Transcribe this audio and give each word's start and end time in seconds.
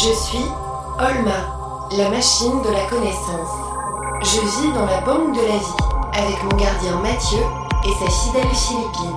Je 0.00 0.12
suis 0.12 0.44
Olma, 1.00 1.88
la 1.96 2.08
machine 2.08 2.62
de 2.62 2.70
la 2.70 2.84
connaissance. 2.88 3.50
Je 4.22 4.40
vis 4.40 4.72
dans 4.72 4.86
la 4.86 5.00
banque 5.00 5.34
de 5.34 5.40
la 5.40 5.56
vie 5.56 5.76
avec 6.12 6.40
mon 6.44 6.56
gardien 6.56 7.00
Mathieu 7.00 7.40
et 7.84 7.90
sa 7.98 8.08
fidèle 8.08 8.54
Philippine. 8.54 9.16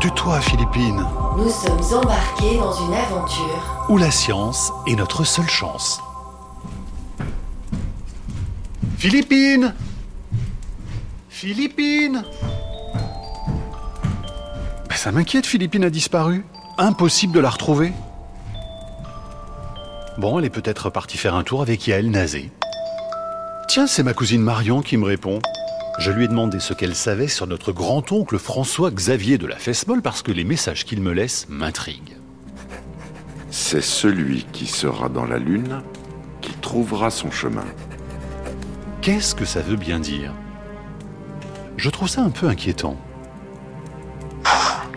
Tue-toi, 0.00 0.40
Philippine. 0.40 1.06
Nous 1.36 1.48
sommes 1.48 2.00
embarqués 2.00 2.58
dans 2.58 2.72
une 2.72 2.92
aventure 2.92 3.86
Où 3.88 3.98
la 3.98 4.10
science 4.10 4.72
est 4.88 4.96
notre 4.96 5.22
seule 5.22 5.48
chance. 5.48 6.00
Philippine 8.98 9.76
Philippine 11.28 12.24
Ben, 14.88 14.96
Ça 14.96 15.12
m'inquiète, 15.12 15.46
Philippine 15.46 15.84
a 15.84 15.90
disparu. 15.90 16.44
Impossible 16.78 17.32
de 17.32 17.40
la 17.40 17.50
retrouver. 17.50 17.92
Bon, 20.20 20.38
elle 20.38 20.44
est 20.44 20.50
peut-être 20.50 20.90
partie 20.90 21.16
faire 21.16 21.34
un 21.34 21.44
tour 21.44 21.62
avec 21.62 21.86
Yael 21.86 22.10
Nazé. 22.10 22.50
Tiens, 23.68 23.86
c'est 23.86 24.02
ma 24.02 24.12
cousine 24.12 24.42
Marion 24.42 24.82
qui 24.82 24.98
me 24.98 25.06
répond. 25.06 25.38
Je 25.98 26.10
lui 26.10 26.24
ai 26.24 26.28
demandé 26.28 26.60
ce 26.60 26.74
qu'elle 26.74 26.94
savait 26.94 27.26
sur 27.26 27.46
notre 27.46 27.72
grand-oncle 27.72 28.38
François 28.38 28.90
Xavier 28.90 29.38
de 29.38 29.46
la 29.46 29.56
Fesmol 29.56 30.02
parce 30.02 30.20
que 30.20 30.30
les 30.30 30.44
messages 30.44 30.84
qu'il 30.84 31.00
me 31.00 31.12
laisse 31.12 31.46
m'intriguent. 31.48 32.18
C'est 33.50 33.80
celui 33.80 34.44
qui 34.52 34.66
sera 34.66 35.08
dans 35.08 35.24
la 35.24 35.38
lune 35.38 35.80
qui 36.42 36.52
trouvera 36.52 37.08
son 37.08 37.30
chemin. 37.30 37.64
Qu'est-ce 39.00 39.34
que 39.34 39.46
ça 39.46 39.62
veut 39.62 39.76
bien 39.76 40.00
dire? 40.00 40.34
Je 41.78 41.88
trouve 41.88 42.08
ça 42.08 42.20
un 42.20 42.28
peu 42.28 42.46
inquiétant. 42.46 42.98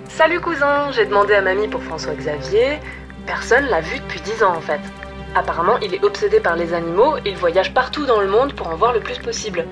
Salut 0.10 0.42
cousin, 0.42 0.92
j'ai 0.92 1.06
demandé 1.06 1.34
à 1.34 1.42
mamie 1.42 1.70
pour 1.70 1.82
François 1.82 2.14
Xavier. 2.14 2.80
Personne 3.26 3.64
l'a 3.68 3.80
vu 3.80 4.00
depuis 4.00 4.20
10 4.20 4.44
ans 4.44 4.58
en 4.58 4.62
fait. 4.62 4.82
Apparemment, 5.36 5.78
il 5.80 5.94
est 5.96 6.04
obsédé 6.04 6.40
par 6.40 6.56
les 6.56 6.74
animaux, 6.74 7.16
il 7.26 7.36
voyage 7.36 7.74
partout 7.74 8.06
dans 8.06 8.22
le 8.22 8.28
monde 8.28 8.54
pour 8.54 8.68
en 8.68 8.76
voir 8.76 8.94
le 8.94 9.00
plus 9.00 9.18
possible. 9.18 9.66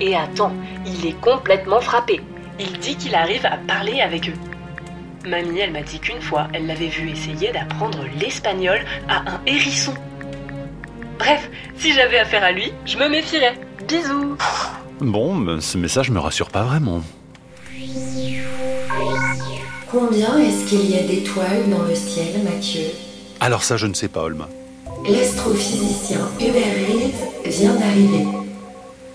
Et 0.00 0.14
attends, 0.14 0.52
il 0.86 1.06
est 1.06 1.20
complètement 1.20 1.80
frappé. 1.80 2.20
Il 2.60 2.78
dit 2.78 2.96
qu'il 2.96 3.14
arrive 3.14 3.44
à 3.46 3.56
parler 3.56 4.00
avec 4.00 4.28
eux. 4.28 5.28
Mamie, 5.28 5.58
elle 5.58 5.72
m'a 5.72 5.82
dit 5.82 5.98
qu'une 5.98 6.20
fois, 6.20 6.46
elle 6.52 6.66
l'avait 6.66 6.86
vu 6.86 7.10
essayer 7.10 7.50
d'apprendre 7.52 7.98
l'espagnol 8.20 8.80
à 9.08 9.18
un 9.18 9.40
hérisson. 9.46 9.94
Bref, 11.18 11.50
si 11.76 11.92
j'avais 11.92 12.18
affaire 12.18 12.44
à 12.44 12.52
lui, 12.52 12.72
je 12.86 12.96
me 12.98 13.08
méfierais. 13.08 13.58
Bisous 13.88 14.36
Bon, 15.00 15.60
ce 15.60 15.76
message 15.76 16.10
me 16.10 16.20
rassure 16.20 16.50
pas 16.50 16.62
vraiment. 16.62 17.02
Combien 19.90 20.38
est-ce 20.38 20.68
qu'il 20.68 20.90
y 20.90 20.98
a 20.98 21.02
d'étoiles 21.02 21.68
dans 21.70 21.82
le 21.82 21.94
ciel, 21.94 22.42
Mathieu? 22.44 22.82
Alors 23.40 23.62
ça, 23.62 23.76
je 23.76 23.86
ne 23.86 23.94
sais 23.94 24.08
pas, 24.08 24.22
Olma. 24.22 24.48
L'astrophysicien 25.06 26.28
Hubert 26.40 26.74
Reeves 26.88 27.58
vient 27.58 27.74
d'arriver. 27.74 28.26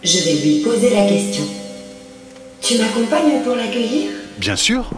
Je 0.03 0.19
vais 0.19 0.33
lui 0.35 0.59
poser 0.63 0.89
la 0.89 1.07
question. 1.07 1.43
Tu 2.61 2.77
m'accompagnes 2.77 3.43
pour 3.43 3.55
l'accueillir? 3.55 4.11
Bien 4.37 4.55
sûr. 4.55 4.89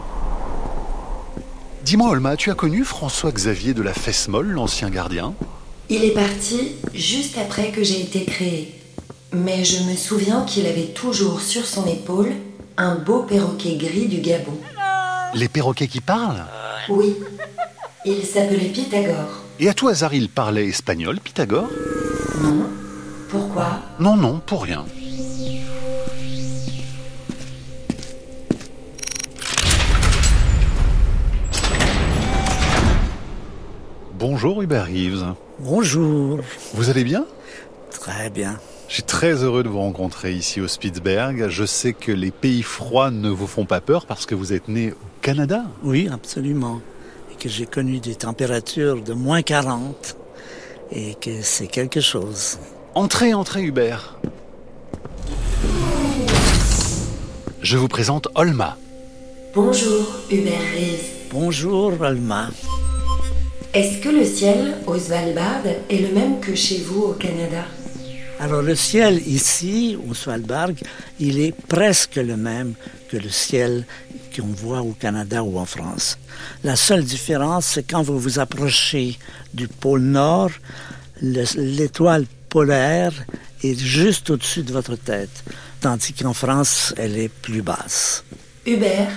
Dis-moi, 1.84 2.10
Olma, 2.10 2.36
tu 2.36 2.50
as 2.50 2.54
connu 2.54 2.84
François 2.84 3.32
Xavier 3.32 3.74
de 3.74 3.82
la 3.82 3.94
Fesmol, 3.94 4.48
l'ancien 4.48 4.90
gardien? 4.90 5.34
Il 5.88 6.04
est 6.04 6.14
parti 6.14 6.72
juste 6.94 7.38
après 7.38 7.70
que 7.70 7.82
j'ai 7.82 8.00
été 8.00 8.24
créé. 8.24 8.74
Mais 9.32 9.64
je 9.64 9.82
me 9.84 9.96
souviens 9.96 10.44
qu'il 10.44 10.66
avait 10.66 10.92
toujours 10.94 11.40
sur 11.40 11.64
son 11.64 11.86
épaule 11.86 12.32
un 12.76 12.96
beau 12.96 13.22
perroquet 13.22 13.76
gris 13.76 14.06
du 14.06 14.18
Gabon. 14.18 14.58
Les 15.34 15.48
perroquets 15.48 15.88
qui 15.88 16.00
parlent? 16.00 16.44
Oui, 16.88 17.16
il 18.04 18.24
s'appelait 18.24 18.70
Pythagore. 18.72 19.42
Et 19.58 19.70
à 19.70 19.74
tout 19.74 19.88
hasard, 19.88 20.12
il 20.12 20.28
parlait 20.28 20.66
espagnol, 20.66 21.18
Pythagore? 21.18 21.70
Non 22.42 22.66
Pourquoi? 23.30 23.80
Non, 23.98 24.14
non, 24.14 24.38
pour 24.44 24.64
rien. 24.64 24.84
Bonjour 34.18 34.60
Hubert 34.60 34.84
Reeves. 34.84 35.34
Bonjour. 35.58 36.40
Vous 36.74 36.90
allez 36.90 37.04
bien? 37.04 37.24
Très 37.90 38.28
bien. 38.28 38.58
Je 38.88 38.94
suis 38.94 39.02
très 39.04 39.42
heureux 39.42 39.62
de 39.62 39.68
vous 39.70 39.78
rencontrer 39.78 40.32
ici 40.34 40.60
au 40.60 40.68
Spitzberg. 40.68 41.48
Je 41.48 41.64
sais 41.64 41.94
que 41.94 42.12
les 42.12 42.30
pays 42.30 42.62
froids 42.62 43.10
ne 43.10 43.30
vous 43.30 43.46
font 43.46 43.64
pas 43.64 43.80
peur 43.80 44.04
parce 44.04 44.26
que 44.26 44.34
vous 44.34 44.52
êtes 44.52 44.68
né 44.68 44.92
au 44.92 45.22
Canada. 45.22 45.64
Oui, 45.82 46.10
absolument. 46.12 46.82
Que 47.38 47.48
j'ai 47.50 47.66
connu 47.66 48.00
des 48.00 48.14
températures 48.14 49.02
de 49.02 49.12
moins 49.12 49.42
40 49.42 50.16
et 50.90 51.14
que 51.14 51.42
c'est 51.42 51.66
quelque 51.66 52.00
chose. 52.00 52.58
Entrez, 52.94 53.34
entrez 53.34 53.62
Hubert. 53.62 54.18
Je 57.60 57.76
vous 57.76 57.88
présente 57.88 58.28
Olma. 58.34 58.78
Bonjour, 59.54 60.06
Hubert 60.30 60.52
Reeves. 60.74 61.30
Bonjour, 61.30 62.02
Alma. 62.02 62.48
Est-ce 63.74 63.98
que 63.98 64.08
le 64.08 64.24
ciel 64.24 64.78
au 64.86 64.98
Svalbard 64.98 65.66
est 65.90 65.98
le 65.98 66.14
même 66.14 66.40
que 66.40 66.54
chez 66.54 66.78
vous 66.78 67.02
au 67.02 67.12
Canada? 67.12 67.64
Alors 68.38 68.62
le 68.62 68.74
ciel 68.74 69.22
ici, 69.26 69.96
au 70.08 70.12
Svalbard, 70.14 70.70
il 71.18 71.40
est 71.40 71.52
presque 71.52 72.16
le 72.16 72.36
même 72.36 72.74
que 73.10 73.16
le 73.16 73.30
ciel 73.30 73.86
qu'on 74.36 74.46
voit 74.48 74.82
au 74.82 74.92
Canada 74.92 75.42
ou 75.42 75.58
en 75.58 75.64
France. 75.64 76.18
La 76.62 76.76
seule 76.76 77.04
différence, 77.04 77.64
c'est 77.66 77.82
quand 77.84 78.02
vous 78.02 78.18
vous 78.18 78.38
approchez 78.38 79.18
du 79.54 79.68
pôle 79.68 80.02
Nord, 80.02 80.50
le- 81.22 81.44
l'étoile 81.76 82.26
polaire 82.50 83.12
est 83.62 83.78
juste 83.78 84.28
au-dessus 84.28 84.62
de 84.62 84.72
votre 84.72 84.96
tête, 84.96 85.42
tandis 85.80 86.12
qu'en 86.12 86.34
France, 86.34 86.92
elle 86.98 87.16
est 87.18 87.30
plus 87.30 87.62
basse. 87.62 88.22
Hubert, 88.66 89.08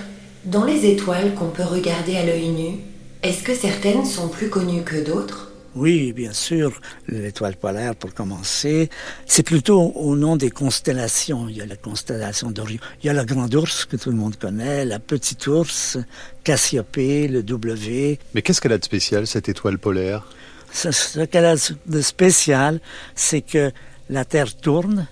dans 0.46 0.63
les 0.63 0.86
étoiles 0.86 1.34
qu'on 1.36 1.50
peut 1.50 1.63
regarder 1.63 2.16
à 2.16 2.25
l'œil 2.25 2.50
nu, 2.50 2.80
est-ce 3.22 3.44
que 3.44 3.53
certaines 3.53 4.06
sont 4.06 4.30
plus 4.30 4.50
connues 4.50 4.84
que 4.84 5.03
d'autres? 5.03 5.49
Oui, 5.75 6.13
bien 6.13 6.34
sûr, 6.34 6.81
l'étoile 7.07 7.56
polaire 7.56 7.96
pour 7.96 8.13
commencer. 8.13 8.90
C'est 9.25 9.44
plutôt 9.44 9.80
au 9.96 10.16
nom 10.16 10.35
des 10.35 10.50
constellations. 10.50 11.47
Il 11.47 11.57
y 11.57 11.62
a 11.62 11.66
la 11.66 11.75
constellation 11.75 12.50
d'Orion. 12.50 12.80
Il 13.03 13.07
y 13.07 13.09
a 13.09 13.13
la 13.13 13.25
grande 13.25 13.53
ours 13.53 13.85
que 13.85 13.96
tout 13.96 14.09
le 14.09 14.16
monde 14.16 14.35
connaît, 14.35 14.84
la 14.84 15.00
petite 15.00 15.46
ours, 15.47 15.97
Cassiopée, 16.44 17.28
le 17.28 17.44
W. 17.44 18.19
Mais 18.34 18.41
qu'est-ce 18.41 18.62
qu'elle 18.62 18.74
a 18.74 18.78
de 18.78 18.85
spécial, 18.85 19.28
cette 19.28 19.47
étoile 19.47 19.78
polaire? 19.78 20.25
Ce, 20.72 20.91
ce 20.91 21.22
qu'elle 21.22 21.46
a 21.46 21.56
de 21.86 22.01
spécial, 22.01 22.80
c'est 23.16 23.41
que 23.41 23.72
la 24.09 24.25
Terre 24.25 24.56
tourne 24.56 25.07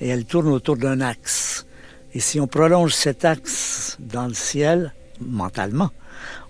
et 0.00 0.08
elle 0.08 0.24
tourne 0.24 0.48
autour 0.48 0.76
d'un 0.76 1.00
axe. 1.00 1.64
Et 2.14 2.20
si 2.20 2.38
on 2.38 2.46
prolonge 2.46 2.92
cet 2.92 3.24
axe 3.24 3.96
dans 3.98 4.26
le 4.26 4.34
ciel, 4.34 4.92
mentalement, 5.20 5.90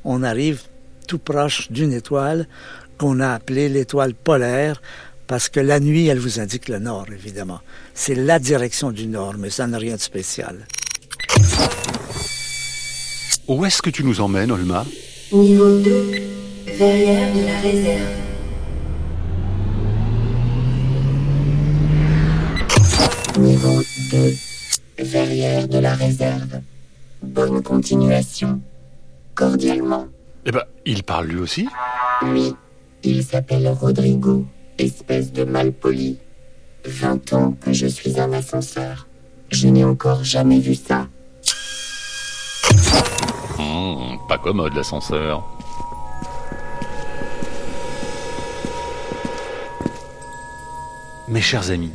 on 0.04 0.24
arrive 0.24 0.62
tout 1.06 1.18
proche 1.18 1.70
d'une 1.70 1.92
étoile 1.92 2.48
qu'on 3.02 3.18
a 3.18 3.30
appelée 3.30 3.68
l'étoile 3.68 4.14
polaire 4.14 4.80
parce 5.26 5.48
que 5.48 5.58
la 5.58 5.80
nuit, 5.80 6.06
elle 6.06 6.20
vous 6.20 6.38
indique 6.38 6.68
le 6.68 6.78
nord, 6.78 7.06
évidemment. 7.12 7.58
C'est 7.94 8.14
la 8.14 8.38
direction 8.38 8.92
du 8.92 9.08
nord, 9.08 9.34
mais 9.36 9.50
ça 9.50 9.66
n'a 9.66 9.76
rien 9.76 9.96
de 9.96 10.00
spécial. 10.00 10.68
Où 13.48 13.64
est-ce 13.64 13.82
que 13.82 13.90
tu 13.90 14.04
nous 14.04 14.20
emmènes, 14.20 14.52
Olma? 14.52 14.86
Niveau 15.32 15.80
2, 15.80 16.12
verrière 16.78 17.34
de 17.34 17.44
la 17.44 17.60
réserve. 17.60 18.08
Niveau 23.40 23.82
2, 24.12 24.34
verrière 25.00 25.66
de 25.66 25.78
la 25.78 25.94
réserve. 25.94 26.60
Bonne 27.20 27.64
continuation. 27.64 28.60
Cordialement. 29.34 30.06
Eh 30.46 30.52
ben, 30.52 30.62
il 30.86 31.02
parle 31.02 31.26
lui 31.26 31.40
aussi? 31.40 31.66
Oui, 32.22 32.54
il 33.04 33.24
s'appelle 33.24 33.68
Rodrigo, 33.68 34.46
espèce 34.78 35.32
de 35.32 35.44
malpoli. 35.44 36.18
20 36.84 37.32
ans 37.34 37.54
que 37.60 37.72
je 37.72 37.86
suis 37.86 38.18
un 38.20 38.32
ascenseur. 38.32 39.06
Je 39.50 39.68
n'ai 39.68 39.84
encore 39.84 40.24
jamais 40.24 40.58
vu 40.58 40.74
ça. 40.74 41.06
Hmm, 43.58 44.16
Pas 44.28 44.38
commode 44.38 44.74
l'ascenseur. 44.74 45.46
Mes 51.28 51.40
chers 51.40 51.70
amis, 51.70 51.92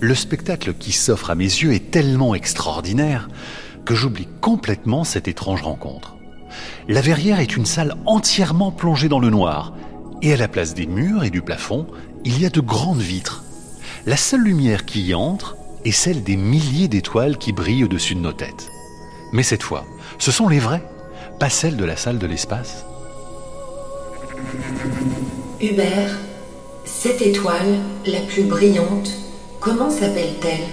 le 0.00 0.14
spectacle 0.14 0.74
qui 0.74 0.92
s'offre 0.92 1.30
à 1.30 1.34
mes 1.34 1.44
yeux 1.44 1.72
est 1.72 1.90
tellement 1.90 2.34
extraordinaire 2.34 3.28
que 3.84 3.94
j'oublie 3.94 4.28
complètement 4.40 5.04
cette 5.04 5.28
étrange 5.28 5.62
rencontre. 5.62 6.16
La 6.88 7.00
verrière 7.00 7.40
est 7.40 7.56
une 7.56 7.66
salle 7.66 7.94
entièrement 8.06 8.70
plongée 8.70 9.08
dans 9.08 9.18
le 9.18 9.30
noir, 9.30 9.72
et 10.22 10.32
à 10.32 10.36
la 10.36 10.48
place 10.48 10.74
des 10.74 10.86
murs 10.86 11.24
et 11.24 11.30
du 11.30 11.42
plafond, 11.42 11.86
il 12.24 12.40
y 12.40 12.46
a 12.46 12.50
de 12.50 12.60
grandes 12.60 13.00
vitres. 13.00 13.44
La 14.06 14.16
seule 14.16 14.42
lumière 14.42 14.84
qui 14.84 15.02
y 15.02 15.14
entre 15.14 15.56
est 15.84 15.92
celle 15.92 16.22
des 16.22 16.36
milliers 16.36 16.88
d'étoiles 16.88 17.38
qui 17.38 17.52
brillent 17.52 17.84
au-dessus 17.84 18.14
de 18.14 18.20
nos 18.20 18.32
têtes. 18.32 18.68
Mais 19.32 19.42
cette 19.42 19.62
fois, 19.62 19.84
ce 20.18 20.30
sont 20.30 20.48
les 20.48 20.58
vraies, 20.58 20.82
pas 21.38 21.50
celles 21.50 21.76
de 21.76 21.84
la 21.84 21.96
salle 21.96 22.18
de 22.18 22.26
l'espace. 22.26 22.84
Hubert, 25.60 26.16
Cette 26.84 27.20
étoile, 27.20 27.78
la 28.06 28.20
plus 28.20 28.44
brillante, 28.44 29.10
comment 29.60 29.90
s'appelle-t-elle? 29.90 30.66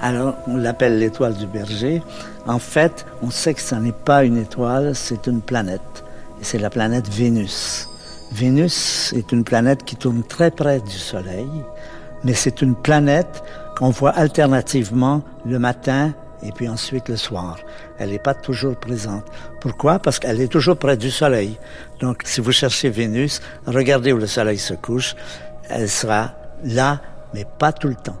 Alors, 0.00 0.34
on 0.46 0.56
l'appelle 0.56 0.98
l'étoile 0.98 1.34
du 1.34 1.46
berger. 1.46 2.02
En 2.46 2.58
fait, 2.58 3.06
on 3.22 3.30
sait 3.30 3.54
que 3.54 3.60
ce 3.60 3.74
n'est 3.74 3.92
pas 3.92 4.24
une 4.24 4.36
étoile, 4.36 4.94
c'est 4.94 5.26
une 5.26 5.40
planète. 5.40 6.04
Et 6.40 6.44
c'est 6.44 6.58
la 6.58 6.70
planète 6.70 7.08
Vénus. 7.08 7.87
Vénus 8.32 9.12
est 9.16 9.32
une 9.32 9.44
planète 9.44 9.84
qui 9.84 9.96
tourne 9.96 10.22
très 10.22 10.50
près 10.50 10.80
du 10.80 10.98
Soleil, 10.98 11.48
mais 12.24 12.34
c'est 12.34 12.62
une 12.62 12.74
planète 12.74 13.42
qu'on 13.76 13.90
voit 13.90 14.10
alternativement 14.10 15.22
le 15.46 15.58
matin 15.58 16.12
et 16.42 16.52
puis 16.52 16.68
ensuite 16.68 17.08
le 17.08 17.16
soir. 17.16 17.58
Elle 17.98 18.10
n'est 18.10 18.18
pas 18.18 18.34
toujours 18.34 18.76
présente. 18.76 19.24
Pourquoi? 19.60 19.98
Parce 19.98 20.18
qu'elle 20.18 20.40
est 20.40 20.48
toujours 20.48 20.76
près 20.76 20.96
du 20.96 21.10
Soleil. 21.10 21.58
Donc 22.00 22.22
si 22.24 22.40
vous 22.40 22.52
cherchez 22.52 22.90
Vénus, 22.90 23.40
regardez 23.66 24.12
où 24.12 24.18
le 24.18 24.26
Soleil 24.26 24.58
se 24.58 24.74
couche, 24.74 25.16
elle 25.68 25.88
sera 25.88 26.32
là, 26.64 27.00
mais 27.34 27.46
pas 27.58 27.72
tout 27.72 27.88
le 27.88 27.96
temps. 27.96 28.18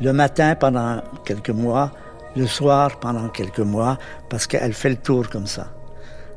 Le 0.00 0.12
matin 0.12 0.54
pendant 0.56 1.00
quelques 1.24 1.50
mois, 1.50 1.90
le 2.36 2.46
soir 2.46 2.98
pendant 2.98 3.28
quelques 3.28 3.60
mois, 3.60 3.98
parce 4.28 4.46
qu'elle 4.46 4.72
fait 4.72 4.90
le 4.90 4.96
tour 4.96 5.28
comme 5.28 5.46
ça. 5.46 5.68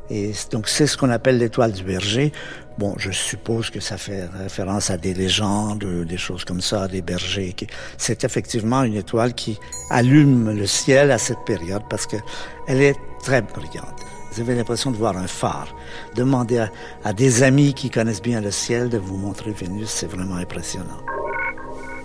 Et 0.10 0.32
donc 0.52 0.68
c'est 0.68 0.88
ce 0.88 0.98
qu'on 0.98 1.10
appelle 1.10 1.38
l'étoile 1.38 1.72
du 1.72 1.84
berger. 1.84 2.32
Bon, 2.78 2.94
je 2.98 3.12
suppose 3.12 3.70
que 3.70 3.80
ça 3.80 3.98
fait 3.98 4.26
référence 4.40 4.90
à 4.92 4.98
des 4.98 5.14
légendes, 5.14 5.84
des 5.84 6.18
choses 6.18 6.46
comme 6.46 6.62
ça, 6.62 6.88
des 6.88 7.02
bergers. 7.02 7.56
C'est 7.98 8.24
effectivement 8.24 8.84
une 8.84 8.96
étoile 8.96 9.34
qui 9.34 9.60
allume 9.90 10.52
le 10.52 10.68
ciel 10.68 11.12
à 11.12 11.18
cette 11.18 11.44
période 11.46 11.82
parce 11.90 12.06
que 12.06 12.18
elle 12.68 12.82
est 12.82 12.96
très 13.24 13.42
brillante. 13.42 14.00
Vous 14.32 14.42
avez 14.42 14.54
l'impression 14.54 14.92
de 14.92 14.98
voir 14.98 15.18
un 15.18 15.28
phare. 15.28 15.76
Demandez 16.16 16.60
à, 16.60 16.70
à 17.04 17.14
des 17.14 17.42
amis 17.42 17.74
qui 17.74 17.90
connaissent 17.90 18.22
bien 18.22 18.42
le 18.42 18.52
ciel 18.52 18.90
de 18.90 19.00
vous 19.00 19.18
montrer 19.18 19.52
Vénus, 19.52 19.90
c'est 19.90 20.06
vraiment 20.06 20.36
impressionnant. 20.36 21.02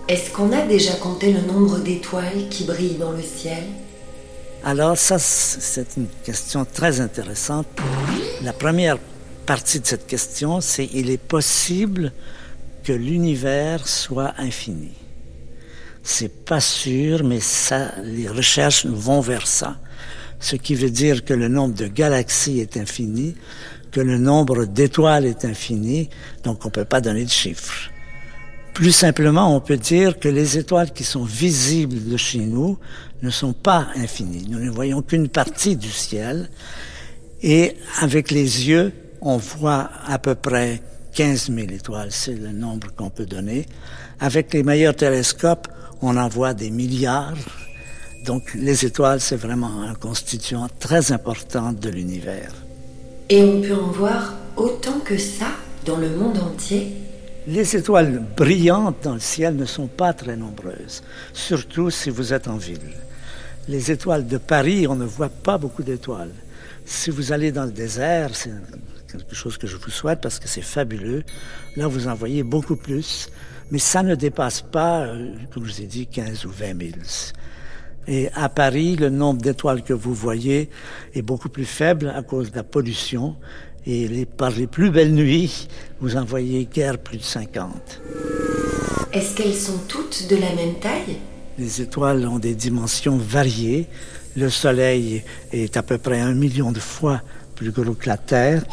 Est-ce 0.07 0.31
qu'on 0.31 0.51
a 0.51 0.65
déjà 0.65 0.95
compté 0.95 1.31
le 1.31 1.41
nombre 1.41 1.79
d'étoiles 1.79 2.49
qui 2.49 2.65
brillent 2.65 2.97
dans 2.97 3.11
le 3.11 3.21
ciel? 3.21 3.63
Alors 4.65 4.97
ça, 4.97 5.19
c'est 5.19 5.97
une 5.97 6.07
question 6.23 6.65
très 6.65 7.01
intéressante. 7.01 7.67
La 8.43 8.53
première 8.53 8.97
partie 9.45 9.81
de 9.81 9.85
cette 9.85 10.07
question, 10.07 10.61
c'est 10.61 10.89
il 10.93 11.09
est 11.09 11.17
possible 11.17 12.13
que 12.83 12.93
l'univers 12.93 13.85
soit 13.87 14.33
infini. 14.37 14.91
C'est 16.01 16.45
pas 16.45 16.61
sûr, 16.61 17.23
mais 17.23 17.41
ça, 17.41 17.91
les 18.03 18.27
recherches 18.27 18.85
vont 18.85 19.21
vers 19.21 19.47
ça. 19.47 19.77
Ce 20.39 20.55
qui 20.55 20.75
veut 20.75 20.89
dire 20.89 21.23
que 21.25 21.33
le 21.33 21.47
nombre 21.49 21.75
de 21.75 21.87
galaxies 21.87 22.59
est 22.59 22.77
infini, 22.77 23.35
que 23.91 24.01
le 24.01 24.17
nombre 24.17 24.65
d'étoiles 24.65 25.25
est 25.25 25.45
infini, 25.45 26.09
donc 26.43 26.65
on 26.65 26.69
peut 26.69 26.85
pas 26.85 26.99
donner 26.99 27.23
de 27.25 27.29
chiffres. 27.29 27.92
Plus 28.73 28.91
simplement, 28.91 29.55
on 29.55 29.59
peut 29.59 29.77
dire 29.77 30.19
que 30.19 30.27
les 30.27 30.57
étoiles 30.57 30.91
qui 30.91 31.03
sont 31.03 31.23
visibles 31.23 32.09
de 32.09 32.17
chez 32.17 32.39
nous 32.39 32.79
ne 33.21 33.29
sont 33.29 33.53
pas 33.53 33.87
infinies. 33.95 34.47
Nous 34.49 34.59
ne 34.59 34.71
voyons 34.71 35.03
qu'une 35.03 35.29
partie 35.29 35.75
du 35.75 35.91
ciel. 35.91 36.49
Et 37.43 37.75
avec 38.01 38.31
les 38.31 38.67
yeux, 38.67 38.91
on 39.21 39.37
voit 39.37 39.91
à 40.07 40.17
peu 40.17 40.33
près 40.33 40.81
15 41.13 41.51
000 41.51 41.67
étoiles. 41.69 42.11
C'est 42.11 42.33
le 42.33 42.49
nombre 42.49 42.87
qu'on 42.95 43.11
peut 43.11 43.27
donner. 43.27 43.67
Avec 44.19 44.51
les 44.53 44.63
meilleurs 44.63 44.95
télescopes, 44.95 45.67
on 46.01 46.17
en 46.17 46.27
voit 46.27 46.55
des 46.55 46.71
milliards. 46.71 47.37
Donc 48.25 48.55
les 48.55 48.85
étoiles, 48.85 49.21
c'est 49.21 49.35
vraiment 49.35 49.83
un 49.83 49.93
constituant 49.93 50.67
très 50.79 51.11
important 51.11 51.73
de 51.73 51.89
l'univers. 51.89 52.51
Et 53.29 53.43
on 53.43 53.61
peut 53.61 53.75
en 53.75 53.91
voir 53.91 54.33
autant 54.57 54.99
que 54.99 55.17
ça 55.17 55.47
dans 55.85 55.97
le 55.97 56.09
monde 56.09 56.39
entier 56.39 57.02
les 57.47 57.75
étoiles 57.75 58.23
brillantes 58.35 59.03
dans 59.03 59.15
le 59.15 59.19
ciel 59.19 59.55
ne 59.55 59.65
sont 59.65 59.87
pas 59.87 60.13
très 60.13 60.35
nombreuses, 60.35 61.03
surtout 61.33 61.89
si 61.89 62.09
vous 62.09 62.33
êtes 62.33 62.47
en 62.47 62.57
ville. 62.57 62.79
Les 63.67 63.91
étoiles 63.91 64.27
de 64.27 64.37
Paris, 64.37 64.87
on 64.87 64.95
ne 64.95 65.05
voit 65.05 65.29
pas 65.29 65.57
beaucoup 65.57 65.83
d'étoiles. 65.83 66.33
Si 66.85 67.09
vous 67.09 67.31
allez 67.31 67.51
dans 67.51 67.65
le 67.65 67.71
désert, 67.71 68.31
c'est 68.33 68.51
quelque 69.09 69.35
chose 69.35 69.57
que 69.57 69.67
je 69.67 69.77
vous 69.77 69.89
souhaite 69.91 70.21
parce 70.21 70.39
que 70.39 70.47
c'est 70.47 70.61
fabuleux. 70.61 71.23
Là, 71.77 71.87
vous 71.87 72.07
en 72.07 72.15
voyez 72.15 72.43
beaucoup 72.43 72.75
plus, 72.75 73.29
mais 73.71 73.79
ça 73.79 74.03
ne 74.03 74.15
dépasse 74.15 74.61
pas, 74.61 75.05
euh, 75.05 75.33
comme 75.53 75.65
je 75.65 75.73
vous 75.73 75.81
ai 75.81 75.85
dit, 75.85 76.07
15 76.07 76.45
ou 76.45 76.49
20 76.49 76.81
000. 76.81 76.91
Et 78.07 78.29
à 78.33 78.49
Paris, 78.49 78.97
le 78.97 79.09
nombre 79.09 79.41
d'étoiles 79.41 79.81
que 79.81 79.93
vous 79.93 80.13
voyez 80.13 80.69
est 81.13 81.21
beaucoup 81.21 81.47
plus 81.47 81.65
faible 81.65 82.11
à 82.13 82.21
cause 82.21 82.51
de 82.51 82.57
la 82.57 82.63
pollution 82.63 83.37
et 83.85 84.07
les, 84.07 84.25
par 84.25 84.51
les 84.51 84.67
plus 84.67 84.91
belles 84.91 85.13
nuits, 85.13 85.67
vous 86.01 86.15
en 86.15 86.23
voyez 86.23 86.67
guère 86.71 86.97
plus 86.97 87.17
de 87.17 87.23
50. 87.23 88.01
Est-ce 89.11 89.35
qu'elles 89.35 89.53
sont 89.53 89.79
toutes 89.87 90.27
de 90.29 90.35
la 90.35 90.53
même 90.55 90.75
taille? 90.81 91.17
Les 91.59 91.81
étoiles 91.81 92.27
ont 92.27 92.39
des 92.39 92.55
dimensions 92.55 93.17
variées. 93.17 93.87
Le 94.35 94.49
Soleil 94.49 95.23
est 95.51 95.77
à 95.77 95.83
peu 95.83 95.99
près 95.99 96.19
un 96.19 96.33
million 96.33 96.71
de 96.71 96.79
fois 96.79 97.21
plus 97.55 97.71
gros 97.71 97.93
que 97.93 98.07
la 98.07 98.17
Terre. 98.17 98.63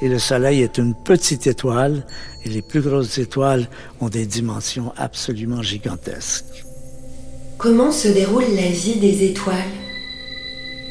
Et 0.00 0.08
le 0.08 0.18
Soleil 0.18 0.62
est 0.62 0.78
une 0.78 0.94
petite 0.94 1.46
étoile. 1.46 2.06
Et 2.44 2.48
les 2.48 2.62
plus 2.62 2.80
grosses 2.80 3.18
étoiles 3.18 3.68
ont 4.00 4.08
des 4.08 4.24
dimensions 4.24 4.92
absolument 4.96 5.62
gigantesques. 5.62 6.64
Comment 7.58 7.92
se 7.92 8.08
déroule 8.08 8.44
la 8.54 8.70
vie 8.70 8.96
des 8.96 9.24
étoiles? 9.24 9.56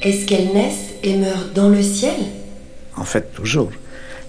Est-ce 0.02 0.26
qu'elles 0.26 0.54
naissent 0.54 0.94
et 1.04 1.18
meurent 1.18 1.50
dans 1.56 1.70
le 1.70 1.82
ciel? 1.82 2.16
En 2.98 3.04
fait 3.04 3.34
toujours. 3.34 3.72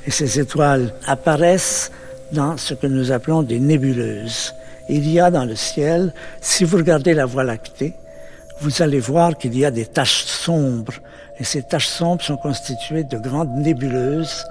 Et 0.06 0.10
ces 0.10 0.38
étoiles 0.38 0.94
apparaissent 1.06 1.90
dans 2.32 2.56
ce 2.56 2.74
que 2.74 2.86
nous 2.86 3.12
appelons 3.12 3.42
des 3.42 3.58
nébuleuses. 3.58 4.54
Il 4.88 5.08
y 5.08 5.18
a 5.18 5.30
dans 5.30 5.44
le 5.44 5.56
ciel, 5.56 6.12
si 6.40 6.64
vous 6.64 6.76
regardez 6.76 7.14
la 7.14 7.26
Voie 7.26 7.44
lactée, 7.44 7.94
vous 8.60 8.82
allez 8.82 9.00
voir 9.00 9.36
qu'il 9.36 9.56
y 9.56 9.64
a 9.64 9.70
des 9.70 9.86
taches 9.86 10.24
sombres. 10.24 10.94
Et 11.38 11.44
ces 11.44 11.62
taches 11.62 11.88
sombres 11.88 12.22
sont 12.22 12.36
constituées 12.36 13.04
de 13.04 13.18
grandes 13.18 13.54
nébuleuses 13.56 14.44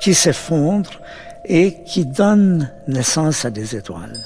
qui 0.00 0.14
s'effondrent 0.14 1.00
et 1.44 1.82
qui 1.84 2.04
donnent 2.04 2.70
naissance 2.86 3.44
à 3.44 3.50
des 3.50 3.74
étoiles. 3.74 4.16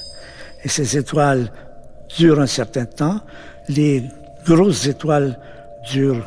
Et 0.63 0.69
ces 0.69 0.97
étoiles 0.97 1.51
durent 2.17 2.39
un 2.39 2.47
certain 2.47 2.85
temps. 2.85 3.21
Les 3.67 4.03
grosses 4.45 4.87
étoiles 4.87 5.39
durent 5.91 6.25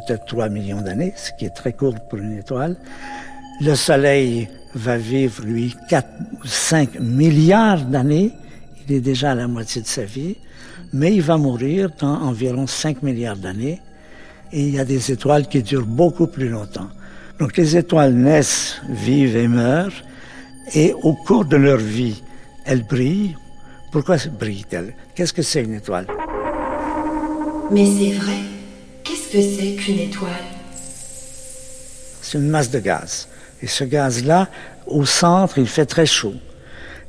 peut-être 0.00 0.26
3 0.26 0.48
millions 0.48 0.80
d'années, 0.80 1.12
ce 1.16 1.30
qui 1.38 1.44
est 1.44 1.50
très 1.50 1.72
court 1.72 1.94
pour 2.08 2.18
une 2.18 2.38
étoile. 2.38 2.76
Le 3.60 3.74
Soleil 3.74 4.48
va 4.74 4.98
vivre, 4.98 5.42
lui, 5.44 5.74
4 5.88 6.08
ou 6.42 6.46
5 6.46 7.00
milliards 7.00 7.84
d'années. 7.84 8.32
Il 8.86 8.94
est 8.96 9.00
déjà 9.00 9.32
à 9.32 9.34
la 9.34 9.48
moitié 9.48 9.82
de 9.82 9.86
sa 9.86 10.04
vie, 10.04 10.36
mais 10.92 11.14
il 11.14 11.22
va 11.22 11.36
mourir 11.36 11.90
dans 11.98 12.20
environ 12.22 12.66
5 12.66 13.02
milliards 13.02 13.36
d'années. 13.36 13.80
Et 14.52 14.60
il 14.60 14.74
y 14.74 14.78
a 14.78 14.84
des 14.84 15.10
étoiles 15.10 15.48
qui 15.48 15.62
durent 15.62 15.86
beaucoup 15.86 16.26
plus 16.26 16.48
longtemps. 16.48 16.88
Donc 17.38 17.56
les 17.56 17.76
étoiles 17.76 18.14
naissent, 18.14 18.80
vivent 18.88 19.36
et 19.36 19.48
meurent, 19.48 20.04
et 20.74 20.94
au 21.02 21.14
cours 21.14 21.44
de 21.44 21.56
leur 21.56 21.78
vie, 21.78 22.22
elles 22.64 22.84
brillent. 22.84 23.36
Pourquoi 23.92 24.16
brillent-elles? 24.38 24.94
Qu'est-ce 25.14 25.32
que 25.32 25.42
c'est 25.42 25.62
une 25.62 25.74
étoile? 25.74 26.06
Mais 27.70 27.86
c'est 27.86 28.12
vrai. 28.12 28.55
Étoile? 29.34 30.30
C'est 32.22 32.38
une 32.38 32.48
masse 32.48 32.70
de 32.70 32.78
gaz. 32.78 33.28
Et 33.60 33.66
ce 33.66 33.84
gaz-là, 33.84 34.48
au 34.86 35.04
centre, 35.04 35.58
il 35.58 35.66
fait 35.66 35.86
très 35.86 36.06
chaud. 36.06 36.34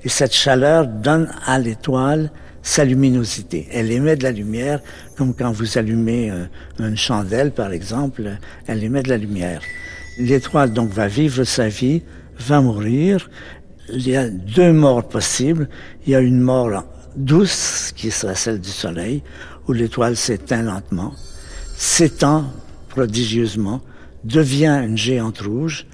Et 0.03 0.09
cette 0.09 0.33
chaleur 0.33 0.87
donne 0.87 1.31
à 1.45 1.59
l'étoile 1.59 2.31
sa 2.63 2.85
luminosité. 2.85 3.67
Elle 3.71 3.91
émet 3.91 4.15
de 4.15 4.23
la 4.23 4.31
lumière, 4.31 4.81
comme 5.15 5.35
quand 5.35 5.51
vous 5.51 5.77
allumez 5.77 6.31
euh, 6.31 6.45
une 6.79 6.97
chandelle, 6.97 7.51
par 7.51 7.71
exemple, 7.71 8.37
elle 8.65 8.83
émet 8.83 9.03
de 9.03 9.09
la 9.09 9.17
lumière. 9.17 9.61
L'étoile, 10.17 10.73
donc, 10.73 10.89
va 10.89 11.07
vivre 11.07 11.43
sa 11.43 11.67
vie, 11.67 12.01
va 12.39 12.61
mourir. 12.61 13.29
Il 13.89 14.07
y 14.07 14.17
a 14.17 14.27
deux 14.27 14.73
morts 14.73 15.07
possibles. 15.07 15.69
Il 16.05 16.11
y 16.11 16.15
a 16.15 16.19
une 16.19 16.41
mort 16.41 16.83
douce, 17.15 17.93
qui 17.95 18.11
sera 18.11 18.35
celle 18.35 18.59
du 18.59 18.69
Soleil, 18.69 19.23
où 19.67 19.73
l'étoile 19.73 20.15
s'éteint 20.15 20.63
lentement 20.63 21.13
s'étend 21.77 22.51
prodigieusement, 22.89 23.81
devient 24.23 24.81
une 24.83 24.97
géante 24.97 25.39
rouge, 25.41 25.85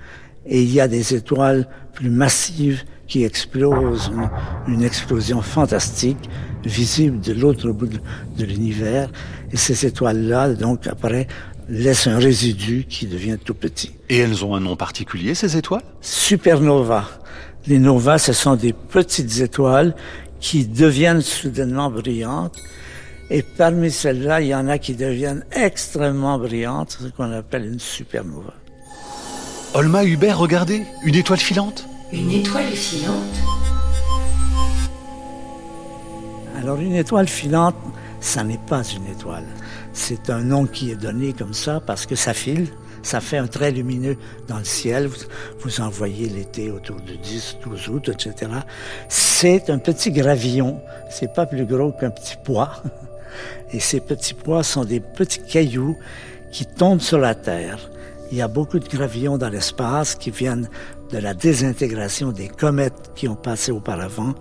et 0.46 0.64
il 0.64 0.72
y 0.72 0.80
a 0.80 0.88
des 0.88 1.14
étoiles 1.14 1.68
plus 1.94 2.10
massives 2.10 2.84
qui 3.08 3.26
explosent, 3.26 4.12
une, 4.68 4.82
explosion 4.82 5.42
fantastique, 5.42 6.30
visible 6.64 7.20
de 7.20 7.34
l'autre 7.34 7.70
bout 7.72 7.88
de, 7.88 8.46
l'univers, 8.46 9.10
et 9.52 9.58
ces 9.58 9.86
étoiles-là, 9.86 10.54
donc 10.54 10.88
après, 10.88 11.28
laissent 11.68 12.08
un 12.08 12.18
résidu 12.18 12.86
qui 12.88 13.06
devient 13.06 13.38
tout 13.44 13.54
petit. 13.54 13.92
Et 14.10 14.20
elles 14.20 14.44
ont 14.46 14.56
un 14.56 14.62
nom 14.62 14.78
particulier, 14.78 15.36
ces 15.36 15.58
étoiles? 15.58 15.84
Supernova. 16.02 17.08
Les 17.68 17.80
novas, 17.80 18.18
ce 18.18 18.34
sont 18.34 18.56
des 18.56 18.74
petites 18.74 19.40
étoiles 19.40 19.96
qui 20.40 20.66
deviennent 20.66 21.22
soudainement 21.22 21.90
brillantes 21.90 22.58
et 23.34 23.42
parmi 23.42 23.90
celles-là, 23.90 24.42
il 24.42 24.48
y 24.50 24.56
en 24.56 24.68
a 24.68 24.78
qui 24.78 24.94
deviennent 24.94 25.44
extrêmement 25.52 26.38
brillantes, 26.38 27.00
ce 27.02 27.08
qu'on 27.08 27.32
appelle 27.32 27.66
une 27.66 27.80
supernova. 27.80 28.54
Olma 29.74 30.06
Hubert, 30.06 30.38
regardez, 30.38 30.84
une 31.04 31.16
étoile 31.16 31.40
filante. 31.40 31.88
Une 32.12 32.30
étoile 32.30 32.68
filante 32.68 33.36
Alors 36.60 36.80
une 36.80 36.94
étoile 36.94 37.28
filante, 37.28 37.76
ça 38.22 38.44
n'est 38.44 38.60
pas 38.70 38.84
une 38.84 39.08
étoile. 39.08 39.48
C'est 39.94 40.30
un 40.30 40.42
nom 40.42 40.68
qui 40.68 40.92
est 40.92 40.96
donné 40.96 41.34
comme 41.34 41.56
ça 41.56 41.82
parce 41.84 42.06
que 42.06 42.16
ça 42.16 42.36
file, 42.36 42.68
ça 43.02 43.20
fait 43.20 43.38
un 43.38 43.48
trait 43.48 43.72
lumineux 43.72 44.16
dans 44.48 44.60
le 44.60 44.64
ciel. 44.64 45.08
Vous, 45.08 45.18
vous 45.62 45.82
en 45.82 45.90
voyez 45.90 46.30
l'été 46.30 46.70
autour 46.70 47.02
du 47.02 47.18
10, 47.18 47.58
12 47.66 47.90
août, 47.90 48.10
etc. 48.10 48.52
C'est 49.10 49.72
un 49.72 49.80
petit 49.80 50.12
gravillon. 50.12 50.80
C'est 51.10 51.34
pas 51.34 51.48
plus 51.48 51.66
gros 51.66 51.94
qu'un 51.94 52.12
petit 52.12 52.38
pois. 52.44 52.84
Et 53.72 53.80
ces 53.80 54.00
petits 54.00 54.34
pois 54.34 54.64
sont 54.64 54.86
des 54.86 55.00
petits 55.00 55.42
cailloux 55.42 55.98
qui 56.52 56.66
tombent 56.66 57.02
sur 57.02 57.18
la 57.18 57.36
Terre. 57.36 57.90
Il 58.32 58.38
y 58.38 58.42
a 58.42 58.48
beaucoup 58.48 58.80
de 58.80 58.88
gravillons 58.88 59.38
dans 59.38 59.50
l'espace 59.50 60.16
qui 60.16 60.32
viennent 60.32 60.68
de 61.12 61.18
la 61.20 61.34
désintégration 61.34 62.32
des 62.32 62.48
comètes 62.48 63.12
qui 63.16 63.28
ont 63.28 63.36
passé 63.36 63.72
auparavant. 63.72 64.34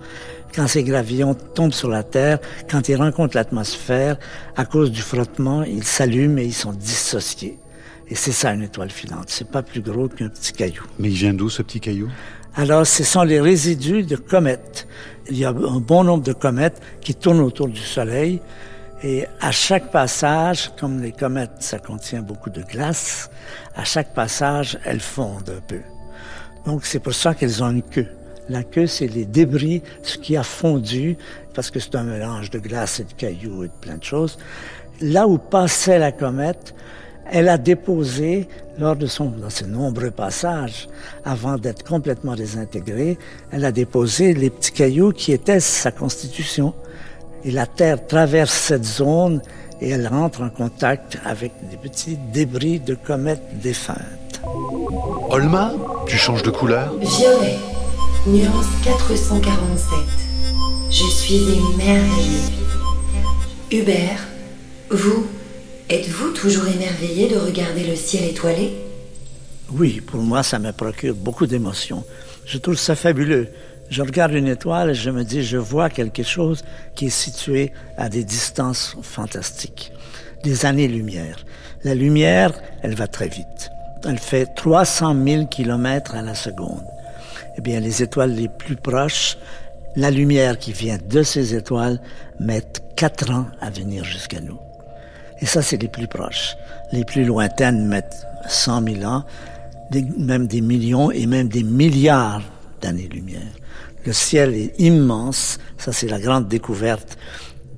Quand 0.55 0.67
ces 0.67 0.83
gravillons 0.83 1.35
tombent 1.35 1.73
sur 1.73 1.89
la 1.89 2.03
Terre, 2.03 2.39
quand 2.71 2.89
ils 2.89 2.97
rencontrent 2.97 3.37
l'atmosphère, 3.37 4.19
à 4.57 4.65
cause 4.65 4.91
du 4.91 5.03
frottement, 5.03 5.63
ils 5.63 5.85
s'allument 5.85 6.39
et 6.39 6.45
ils 6.45 6.55
sont 6.55 6.73
dissociés. 6.73 7.59
Et 8.09 8.15
c'est 8.15 8.33
ça 8.33 8.53
une 8.53 8.63
étoile 8.63 8.91
filante. 8.91 9.27
C'est 9.29 9.49
pas 9.49 9.63
plus 9.63 9.81
gros 9.81 10.09
qu'un 10.09 10.29
petit 10.29 10.53
caillou. 10.53 10.83
Mais 10.99 11.09
il 11.09 11.15
vient 11.15 11.35
d'où 11.35 11.49
ce 11.49 11.63
petit 11.63 11.81
caillou? 11.81 12.11
Alors, 12.55 12.87
ce 12.87 13.05
sont 13.05 13.23
les 13.23 13.41
résidus 13.41 14.03
de 14.03 14.17
comètes. 14.17 14.87
Il 15.31 15.39
y 15.39 15.45
a 15.47 15.51
un 15.51 15.81
bon 15.81 16.05
nombre 16.05 16.23
de 16.23 16.35
comètes 16.35 16.83
qui 17.01 17.15
tournent 17.15 17.41
autour 17.41 17.69
du 17.69 17.81
Soleil. 17.81 18.41
Et 19.05 19.27
à 19.41 19.51
chaque 19.51 19.91
passage, 19.91 20.71
comme 20.79 21.03
les 21.03 21.11
comètes, 21.11 21.51
ça 21.59 21.79
contient 21.79 22.23
beaucoup 22.23 22.51
de 22.51 22.63
glace, 22.63 23.31
à 23.75 23.83
chaque 23.83 24.15
passage, 24.15 24.79
elles 24.85 25.01
fondent 25.01 25.51
un 25.51 25.61
peu. 25.61 25.81
Donc 26.67 26.85
c'est 26.85 27.01
pour 27.01 27.15
ça 27.15 27.35
qu'elles 27.35 27.65
ont 27.65 27.71
une 27.71 27.83
queue. 27.83 28.07
La 28.49 28.63
queue, 28.63 28.87
c'est 28.87 29.09
les 29.09 29.25
débris, 29.25 29.83
ce 30.03 30.19
qui 30.19 30.37
a 30.37 30.45
fondu, 30.45 31.17
parce 31.55 31.71
que 31.71 31.81
c'est 31.81 31.97
un 31.97 32.05
mélange 32.05 32.51
de 32.51 32.61
glace 32.61 33.01
et 33.01 33.05
de 33.05 33.13
cailloux 33.13 33.65
et 33.65 33.69
de 33.69 33.73
plein 33.81 33.97
de 33.97 34.05
choses. 34.05 34.39
Là 35.01 35.27
où 35.27 35.37
passait 35.39 35.99
la 35.99 36.13
comète, 36.13 36.75
elle 37.31 37.49
a 37.49 37.59
déposé, 37.59 38.49
lors 38.79 38.95
de 38.95 39.07
son, 39.07 39.27
dans 39.31 39.51
ses 39.51 39.67
nombreux 39.67 40.11
passages, 40.11 40.89
avant 41.25 41.57
d'être 41.57 41.83
complètement 41.83 42.35
désintégrée, 42.35 43.19
elle 43.51 43.65
a 43.65 43.73
déposé 43.73 44.35
les 44.35 44.51
petits 44.51 44.73
cailloux 44.73 45.13
qui 45.13 45.33
étaient 45.33 45.61
sa 45.61 45.91
constitution. 45.91 46.75
Et 47.45 47.51
la 47.51 47.67
Terre 47.67 48.07
traverse 48.07 48.53
cette 48.53 48.85
zone 48.85 49.43
et 49.81 49.91
elle 49.91 50.07
rentre 50.07 50.43
en 50.43 50.49
contact 50.49 51.19
avec 51.25 51.53
des 51.71 51.77
petits 51.77 52.17
débris 52.33 52.79
de 52.79 52.95
comètes 52.95 53.61
défuntes. 53.61 53.99
Olma, 55.29 55.73
tu 56.07 56.17
changes 56.17 56.43
de 56.43 56.51
couleur? 56.51 56.95
Violet, 56.99 57.59
nuance 58.27 58.67
447. 58.85 59.99
Je 60.91 61.05
suis 61.05 61.43
émerveillé. 61.75 62.39
Hubert, 63.73 64.21
vous, 64.91 65.27
êtes-vous 65.89 66.31
toujours 66.31 66.69
émerveillé 66.69 67.29
de 67.29 67.39
regarder 67.39 67.83
le 67.83 67.97
ciel 67.97 68.25
étoilé? 68.25 68.77
Oui, 69.73 70.01
pour 70.01 70.21
moi, 70.21 70.43
ça 70.43 70.59
me 70.59 70.71
procure 70.71 71.15
beaucoup 71.15 71.47
d'émotions. 71.47 72.05
Je 72.45 72.59
trouve 72.59 72.77
ça 72.77 72.95
fabuleux. 72.95 73.49
Je 73.93 74.01
regarde 74.01 74.33
une 74.33 74.49
étoile 74.49 74.89
et 74.89 74.95
je 74.95 75.11
me 75.11 75.23
dis, 75.23 75.45
je 75.45 75.59
vois 75.59 75.91
quelque 75.91 76.23
chose 76.23 76.65
qui 76.95 77.09
est 77.09 77.11
situé 77.11 77.75
à 77.99 78.09
des 78.09 78.25
distances 78.25 78.97
fantastiques, 79.03 79.93
des 80.43 80.65
années-lumière. 80.65 81.37
La 81.85 81.95
lumière, 81.95 82.55
elle 82.81 82.95
va 82.95 83.07
très 83.07 83.29
vite. 83.29 83.71
Elle 84.09 84.19
fait 84.19 84.47
300 84.47 85.15
000 85.27 85.45
kilomètres 85.45 86.15
à 86.15 86.23
la 86.23 86.35
seconde. 86.35 86.83
Eh 87.59 87.61
bien, 87.61 87.81
les 87.81 88.03
étoiles 88.03 88.35
les 88.35 88.49
plus 88.49 88.77
proches, 88.77 89.37
la 89.95 90.11
lumière 90.11 90.59
qui 90.59 90.73
vient 90.73 90.97
de 91.11 91.23
ces 91.23 91.55
étoiles, 91.55 92.01
met 92.41 92.65
4 92.97 93.31
ans 93.31 93.47
à 93.61 93.69
venir 93.69 94.05
jusqu'à 94.05 94.41
nous. 94.41 94.59
Et 95.43 95.45
ça, 95.45 95.61
c'est 95.61 95.77
les 95.77 95.89
plus 95.89 96.07
proches. 96.07 96.57
Les 96.93 97.05
plus 97.05 97.27
lointaines 97.27 97.87
mettent 97.89 98.27
100 98.49 98.85
000 99.01 99.05
ans, 99.05 99.25
même 100.17 100.47
des 100.47 100.63
millions 100.63 101.11
et 101.11 101.27
même 101.27 101.49
des 101.49 101.63
milliards 101.63 102.41
d'années-lumière. 102.83 103.53
Le 104.05 104.13
ciel 104.13 104.55
est 104.55 104.75
immense. 104.79 105.59
Ça, 105.79 105.93
c'est 105.93 106.09
la 106.09 106.21
grande 106.21 106.49
découverte 106.49 107.17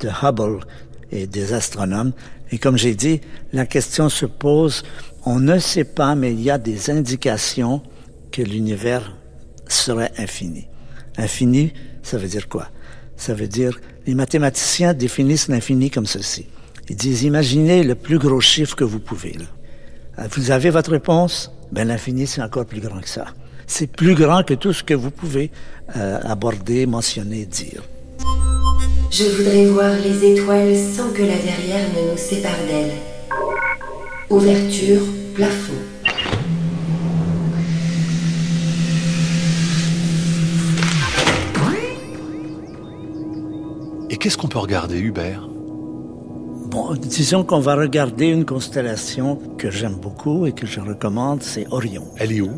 de 0.00 0.08
Hubble 0.08 0.64
et 1.12 1.26
des 1.26 1.52
astronomes. 1.52 2.12
Et 2.50 2.58
comme 2.58 2.76
j'ai 2.76 2.94
dit, 2.94 3.20
la 3.52 3.66
question 3.66 4.08
se 4.08 4.26
pose, 4.26 4.82
on 5.25 5.38
ne 5.38 5.58
sait 5.58 5.84
pas, 5.84 6.14
mais 6.14 6.32
il 6.32 6.40
y 6.40 6.50
a 6.50 6.58
des 6.58 6.90
indications 6.90 7.82
que 8.32 8.42
l'univers 8.42 9.16
serait 9.68 10.12
infini. 10.18 10.66
Infini, 11.16 11.73
ça 12.02 12.18
veut 12.18 12.28
dire 12.28 12.49
quoi? 12.49 12.68
Ça 13.16 13.34
veut 13.34 13.46
dire, 13.46 13.78
les 14.06 14.14
mathématiciens 14.14 14.92
définissent 14.92 15.49
l'infini 15.49 15.90
comme 15.90 16.06
ceci. 16.06 16.46
Ils 16.88 16.96
disent, 16.96 17.23
imaginez 17.23 17.82
le 17.84 17.94
plus 17.94 18.18
gros 18.18 18.40
chiffre 18.40 18.76
que 18.76 18.84
vous 18.84 18.99
pouvez. 18.99 19.32
Là. 19.32 20.26
Vous 20.32 20.50
avez 20.50 20.70
votre 20.70 20.90
réponse? 20.90 21.50
Ben, 21.73 21.88
l'infini, 21.88 22.26
c'est 22.26 22.42
encore 22.42 22.66
plus 22.66 22.80
grand 22.80 23.00
que 23.00 23.08
ça. 23.08 23.26
C'est 23.66 23.87
plus 23.87 24.14
grand 24.14 24.42
que 24.44 24.54
tout 24.54 24.73
ce 24.73 24.83
que 24.83 24.94
vous 24.94 25.11
pouvez 25.11 25.50
euh, 25.97 26.18
aborder, 26.23 26.87
mentionner, 26.87 27.47
dire. 27.47 27.83
Je 29.11 29.25
voudrais 29.37 29.66
voir 29.66 29.92
les 30.02 30.33
étoiles 30.33 30.76
sans 30.76 31.11
que 31.11 31.23
la 31.23 31.37
verrière 31.37 31.88
ne 31.97 32.11
nous 32.11 32.16
sépare 32.16 32.52
d'elles. 32.68 32.94
Ouverture, 34.30 35.02
plafond. 35.35 35.73
Et 44.11 44.16
qu'est-ce 44.16 44.37
qu'on 44.37 44.49
peut 44.49 44.59
regarder, 44.59 44.99
Hubert? 44.99 45.49
Bon, 46.71 46.94
disons 46.94 47.44
qu'on 47.44 47.61
va 47.61 47.76
regarder 47.76 48.26
une 48.26 48.44
constellation 48.44 49.40
que 49.59 49.71
j'aime 49.71 49.94
beaucoup 49.94 50.47
et 50.47 50.52
que 50.52 50.66
je 50.66 50.80
recommande, 50.80 51.42
c'est 51.42 51.66
Orion. 51.71 52.04
Elle 52.16 52.33
est 52.33 52.40
où? 52.40 52.52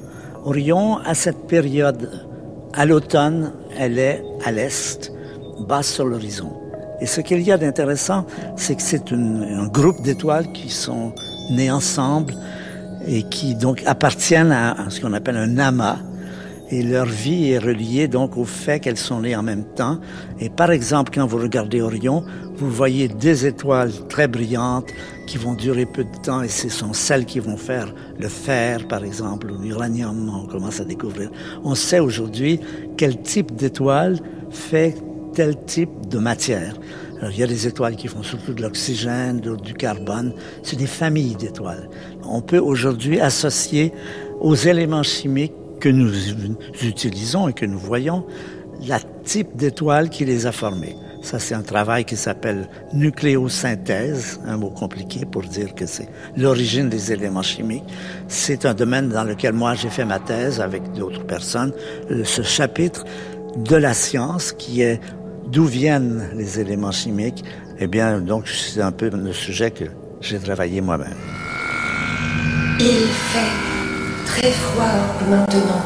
Orion, 0.46 0.98
à 0.98 1.14
cette 1.14 1.48
période, 1.48 2.08
à 2.72 2.86
l'automne, 2.86 3.52
elle 3.76 3.98
est 3.98 4.22
à 4.44 4.52
l'est, 4.52 5.12
basse 5.66 5.92
sur 5.92 6.06
l'horizon. 6.06 6.52
Et 7.00 7.06
ce 7.06 7.20
qu'il 7.20 7.42
y 7.42 7.50
a 7.50 7.58
d'intéressant, 7.58 8.24
c'est 8.54 8.76
que 8.76 8.82
c'est 8.82 9.10
un 9.10 9.66
groupe 9.66 10.00
d'étoiles 10.02 10.52
qui 10.52 10.70
sont 10.70 11.12
nées 11.50 11.72
ensemble 11.72 12.32
et 13.08 13.24
qui 13.24 13.56
donc 13.56 13.82
appartiennent 13.86 14.52
à 14.52 14.76
ce 14.88 15.00
qu'on 15.00 15.14
appelle 15.14 15.36
un 15.36 15.58
amas. 15.58 15.98
Et 16.70 16.82
leur 16.82 17.06
vie 17.06 17.50
est 17.50 17.58
reliée 17.58 18.08
donc 18.08 18.36
au 18.36 18.44
fait 18.44 18.80
qu'elles 18.80 18.96
sont 18.96 19.20
nées 19.20 19.36
en 19.36 19.42
même 19.42 19.64
temps. 19.64 20.00
Et 20.40 20.50
par 20.50 20.72
exemple, 20.72 21.12
quand 21.14 21.26
vous 21.26 21.38
regardez 21.38 21.80
Orion, 21.80 22.24
vous 22.56 22.70
voyez 22.70 23.08
des 23.08 23.46
étoiles 23.46 23.92
très 24.08 24.26
brillantes 24.26 24.90
qui 25.26 25.38
vont 25.38 25.54
durer 25.54 25.86
peu 25.86 26.04
de 26.04 26.16
temps 26.22 26.42
et 26.42 26.48
ce 26.48 26.68
sont 26.68 26.92
celles 26.92 27.24
qui 27.24 27.38
vont 27.38 27.56
faire 27.56 27.94
le 28.18 28.28
fer, 28.28 28.86
par 28.88 29.04
exemple, 29.04 29.50
ou 29.50 29.58
l'uranium, 29.62 30.28
on 30.28 30.46
commence 30.46 30.80
à 30.80 30.84
découvrir. 30.84 31.30
On 31.62 31.74
sait 31.74 32.00
aujourd'hui 32.00 32.60
quel 32.96 33.20
type 33.22 33.54
d'étoile 33.54 34.18
fait 34.50 34.96
tel 35.34 35.56
type 35.66 36.08
de 36.08 36.18
matière. 36.18 36.74
Alors, 37.18 37.30
il 37.30 37.38
y 37.38 37.42
a 37.42 37.46
des 37.46 37.66
étoiles 37.66 37.96
qui 37.96 38.08
font 38.08 38.22
surtout 38.22 38.54
de 38.54 38.62
l'oxygène, 38.62 39.40
du 39.40 39.74
carbone. 39.74 40.34
C'est 40.62 40.76
des 40.76 40.86
familles 40.86 41.36
d'étoiles. 41.36 41.88
On 42.24 42.40
peut 42.40 42.58
aujourd'hui 42.58 43.20
associer 43.20 43.92
aux 44.40 44.54
éléments 44.54 45.02
chimiques 45.02 45.52
que 45.80 45.88
nous 45.88 46.10
utilisons 46.82 47.48
et 47.48 47.52
que 47.52 47.66
nous 47.66 47.78
voyons, 47.78 48.26
la 48.86 49.00
type 49.24 49.56
d'étoile 49.56 50.10
qui 50.10 50.24
les 50.24 50.46
a 50.46 50.52
formés. 50.52 50.96
Ça, 51.22 51.38
c'est 51.40 51.54
un 51.54 51.62
travail 51.62 52.04
qui 52.04 52.16
s'appelle 52.16 52.68
nucléosynthèse, 52.92 54.38
un 54.46 54.58
mot 54.58 54.70
compliqué 54.70 55.24
pour 55.24 55.42
dire 55.42 55.74
que 55.74 55.86
c'est 55.86 56.08
l'origine 56.36 56.88
des 56.88 57.12
éléments 57.12 57.42
chimiques. 57.42 57.84
C'est 58.28 58.64
un 58.64 58.74
domaine 58.74 59.08
dans 59.08 59.24
lequel 59.24 59.52
moi 59.52 59.74
j'ai 59.74 59.88
fait 59.88 60.04
ma 60.04 60.20
thèse 60.20 60.60
avec 60.60 60.92
d'autres 60.92 61.24
personnes. 61.24 61.72
Ce 62.24 62.42
chapitre 62.42 63.04
de 63.56 63.76
la 63.76 63.94
science 63.94 64.52
qui 64.52 64.82
est 64.82 65.00
d'où 65.50 65.64
viennent 65.64 66.28
les 66.36 66.60
éléments 66.60 66.92
chimiques, 66.92 67.44
eh 67.78 67.86
bien, 67.86 68.20
donc 68.20 68.46
c'est 68.48 68.82
un 68.82 68.92
peu 68.92 69.10
le 69.10 69.32
sujet 69.32 69.70
que 69.70 69.86
j'ai 70.20 70.38
travaillé 70.38 70.80
moi-même. 70.80 71.16
Il 72.78 73.08
fait 73.32 73.65
très 74.26 74.50
froid 74.50 74.98
maintenant. 75.30 75.82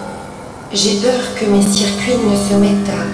J'ai 0.73 0.97
peur 0.97 1.35
que 1.39 1.45
mes 1.45 1.63
circuits 1.63 2.17
ne 2.17 2.37
se 2.37 2.55
mettent 2.55 2.89
à... 2.89 3.05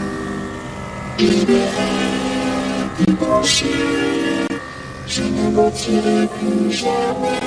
Je 5.06 5.22
ne 5.22 5.50
bâtirai 5.50 6.28
plus 6.38 6.72
jamais. 6.72 7.40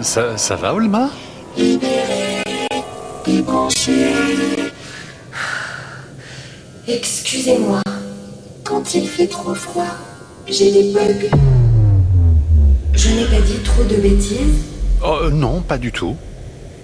Ça, 0.00 0.36
ça 0.36 0.56
va, 0.56 0.74
Olma? 0.74 1.10
Excusez-moi. 6.86 7.80
Quand 8.64 8.94
il 8.94 9.08
fait 9.08 9.26
trop 9.26 9.54
froid, 9.54 9.84
j'ai 10.46 10.70
des 10.70 10.92
bugs. 10.92 11.28
Je 12.92 13.08
n'ai 13.10 13.24
pas 13.24 13.40
dit 13.40 13.60
trop 13.64 13.84
de 13.84 13.96
bêtises? 13.96 14.62
Oh 15.02 15.18
euh, 15.22 15.30
non, 15.30 15.60
pas 15.60 15.78
du 15.78 15.92
tout. 15.92 16.16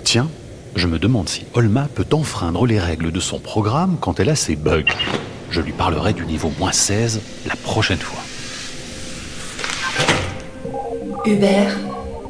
Tiens, 0.05 0.29
je 0.75 0.87
me 0.87 0.99
demande 0.99 1.29
si 1.29 1.45
Olma 1.55 1.89
peut 1.95 2.07
enfreindre 2.13 2.67
les 2.67 2.79
règles 2.79 3.13
de 3.13 3.21
son 3.21 3.39
programme 3.39 3.97
quand 4.01 4.21
elle 4.21 4.31
a 4.31 4.37
ses 4.37 4.57
bugs. 4.57 4.85
Je 5.51 5.61
lui 5.61 5.73
parlerai 5.73 6.13
du 6.13 6.27
niveau 6.27 6.51
moins 6.59 6.73
16 6.73 7.21
la 7.47 7.57
prochaine 7.57 7.99
fois. 7.99 8.21
Hubert, 11.25 11.79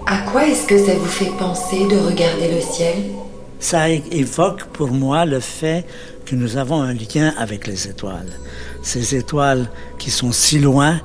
à 0.07 0.19
quoi 0.31 0.47
est-ce 0.47 0.67
que 0.67 0.79
ça 0.79 0.95
vous 0.95 1.07
fait 1.07 1.33
penser 1.39 1.87
de 1.89 1.97
regarder 1.97 2.53
le 2.53 2.61
ciel? 2.61 2.97
Ça 3.59 3.89
évoque 3.89 4.65
pour 4.65 4.91
moi 4.91 5.25
le 5.25 5.41
fait 5.41 5.87
que 6.27 6.35
nous 6.35 6.57
avons 6.57 6.83
un 6.83 6.93
lien 6.93 7.33
avec 7.39 7.67
les 7.67 7.89
étoiles. 7.89 8.33
Ces 8.83 9.15
étoiles 9.15 9.71
qui 9.99 10.11
sont 10.11 10.33
si 10.33 10.59
loin 10.59 11.01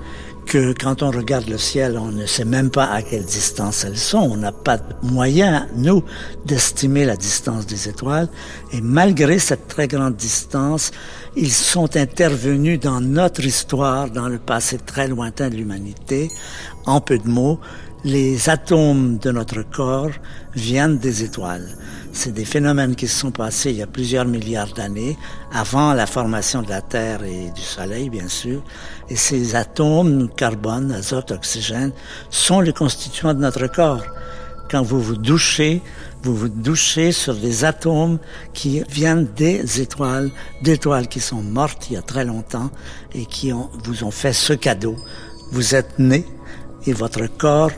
que 0.47 0.73
quand 0.73 1.03
on 1.03 1.11
regarde 1.11 1.49
le 1.49 1.57
ciel, 1.57 1.97
on 1.97 2.11
ne 2.11 2.25
sait 2.25 2.45
même 2.45 2.71
pas 2.71 2.85
à 2.85 3.01
quelle 3.01 3.25
distance 3.25 3.83
elles 3.83 3.97
sont. 3.97 4.19
On 4.19 4.37
n'a 4.37 4.53
pas 4.53 4.77
de 4.77 4.83
moyen, 5.03 5.67
nous, 5.75 6.03
d'estimer 6.45 7.03
la 7.03 7.17
distance 7.17 7.65
des 7.67 7.89
étoiles. 7.89 8.29
Et 8.71 8.79
malgré 8.79 9.39
cette 9.39 9.67
très 9.67 9.87
grande 9.87 10.15
distance, 10.15 10.91
ils 11.35 11.51
sont 11.51 11.97
intervenus 11.97 12.79
dans 12.79 13.01
notre 13.01 13.45
histoire, 13.45 14.09
dans 14.09 14.29
le 14.29 14.39
passé 14.39 14.77
très 14.77 15.09
lointain 15.09 15.49
de 15.49 15.55
l'humanité. 15.55 16.31
En 16.85 17.01
peu 17.01 17.17
de 17.17 17.27
mots, 17.27 17.59
les 18.05 18.49
atomes 18.49 19.17
de 19.17 19.31
notre 19.31 19.63
corps 19.63 20.11
viennent 20.55 20.97
des 20.97 21.23
étoiles. 21.23 21.67
C'est 22.19 22.31
des 22.31 22.45
phénomènes 22.45 22.95
qui 22.95 23.07
se 23.07 23.19
sont 23.19 23.29
passés 23.29 23.69
il 23.69 23.77
y 23.77 23.83
a 23.83 23.85
plusieurs 23.85 24.25
milliards 24.25 24.73
d'années, 24.73 25.15
avant 25.53 25.93
la 25.93 26.07
formation 26.07 26.63
de 26.63 26.69
la 26.69 26.81
Terre 26.81 27.23
et 27.23 27.51
du 27.51 27.61
Soleil, 27.61 28.09
bien 28.09 28.27
sûr. 28.27 28.63
Et 29.07 29.15
ces 29.15 29.53
atomes, 29.53 30.27
carbone, 30.35 30.91
azote, 30.91 31.29
oxygène, 31.29 31.91
sont 32.31 32.59
les 32.59 32.73
constituants 32.73 33.35
de 33.35 33.39
notre 33.39 33.67
corps. 33.67 34.03
Quand 34.71 34.81
vous 34.81 34.99
vous 34.99 35.15
douchez, 35.15 35.83
vous 36.23 36.35
vous 36.35 36.49
douchez 36.49 37.11
sur 37.11 37.35
des 37.35 37.65
atomes 37.65 38.17
qui 38.51 38.81
viennent 38.89 39.27
des 39.35 39.79
étoiles, 39.79 40.31
d'étoiles 40.63 41.07
qui 41.07 41.19
sont 41.19 41.43
mortes 41.43 41.85
il 41.91 41.93
y 41.93 41.97
a 41.97 42.01
très 42.01 42.25
longtemps 42.25 42.71
et 43.13 43.27
qui 43.27 43.51
vous 43.51 44.03
ont 44.03 44.11
fait 44.11 44.33
ce 44.33 44.53
cadeau. 44.53 44.95
Vous 45.51 45.75
êtes 45.75 45.99
né 45.99 46.25
et 46.87 46.93
votre 46.93 47.27
corps 47.27 47.71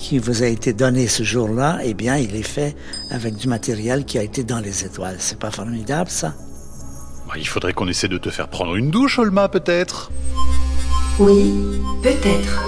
qui 0.00 0.18
vous 0.18 0.42
a 0.42 0.46
été 0.46 0.72
donné 0.72 1.06
ce 1.06 1.22
jour-là, 1.22 1.78
eh 1.84 1.92
bien, 1.94 2.16
il 2.16 2.34
est 2.34 2.42
fait 2.42 2.74
avec 3.10 3.36
du 3.36 3.46
matériel 3.46 4.04
qui 4.06 4.18
a 4.18 4.22
été 4.22 4.42
dans 4.42 4.58
les 4.58 4.84
étoiles. 4.84 5.16
C'est 5.18 5.38
pas 5.38 5.50
formidable, 5.50 6.10
ça? 6.10 6.34
Bah, 7.28 7.34
il 7.36 7.46
faudrait 7.46 7.74
qu'on 7.74 7.86
essaie 7.86 8.08
de 8.08 8.18
te 8.18 8.30
faire 8.30 8.48
prendre 8.48 8.74
une 8.76 8.90
douche, 8.90 9.18
Olma, 9.18 9.48
peut-être 9.48 10.10
Oui, 11.18 11.52
peut-être. 12.02 12.62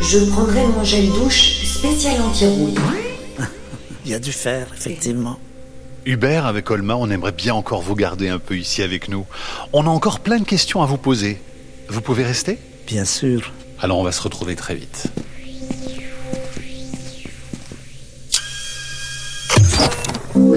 Je 0.00 0.18
prendrai 0.30 0.66
mon 0.68 0.84
gel 0.84 1.08
douche 1.08 1.64
spécial 1.64 2.22
anti-rouille. 2.22 2.78
Il 4.04 4.12
y 4.12 4.14
a 4.14 4.20
du 4.20 4.32
fer, 4.32 4.68
effectivement. 4.72 5.38
Hubert, 6.06 6.46
avec 6.46 6.70
Olma, 6.70 6.94
on 6.94 7.10
aimerait 7.10 7.32
bien 7.32 7.54
encore 7.54 7.82
vous 7.82 7.96
garder 7.96 8.28
un 8.28 8.38
peu 8.38 8.56
ici 8.56 8.82
avec 8.82 9.08
nous. 9.08 9.26
On 9.72 9.86
a 9.86 9.90
encore 9.90 10.20
plein 10.20 10.38
de 10.38 10.44
questions 10.44 10.80
à 10.80 10.86
vous 10.86 10.96
poser. 10.96 11.42
Vous 11.88 12.00
pouvez 12.00 12.24
rester? 12.24 12.58
Bien 12.86 13.04
sûr. 13.04 13.52
Alors 13.80 13.98
on 13.98 14.04
va 14.04 14.12
se 14.12 14.22
retrouver 14.22 14.54
très 14.54 14.74
vite. 14.76 15.08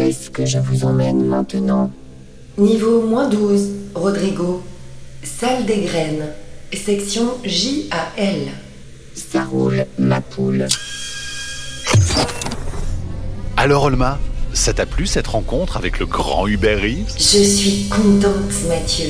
Est-ce 0.05 0.29
que 0.29 0.45
je 0.45 0.59
vous 0.59 0.85
emmène 0.85 1.25
maintenant 1.25 1.91
Niveau 2.57 3.01
moins 3.01 3.27
12, 3.27 3.69
Rodrigo. 3.95 4.61
Salle 5.23 5.65
des 5.65 5.81
graines. 5.81 6.27
Section 6.73 7.25
J-A-L. 7.43 8.49
Ça 9.15 9.43
roule, 9.43 9.85
ma 9.97 10.21
poule. 10.21 10.67
Alors 13.57 13.83
Olma, 13.83 14.19
ça 14.53 14.73
t'a 14.73 14.85
plu 14.85 15.07
cette 15.07 15.27
rencontre 15.27 15.77
avec 15.77 15.99
le 15.99 16.05
grand 16.05 16.47
Hubert 16.47 16.81
Reeves? 16.81 17.13
Je 17.17 17.43
suis 17.43 17.87
contente, 17.89 18.53
Mathieu. 18.67 19.09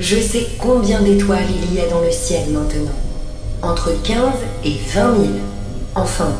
Je 0.00 0.16
sais 0.16 0.46
combien 0.58 1.02
d'étoiles 1.02 1.46
il 1.70 1.74
y 1.74 1.80
a 1.80 1.88
dans 1.88 2.00
le 2.00 2.10
ciel 2.10 2.48
maintenant. 2.50 2.94
Entre 3.62 3.90
15 4.02 4.18
et 4.64 4.76
20 4.94 5.16
000. 5.16 5.28
Enfin, 5.94 6.32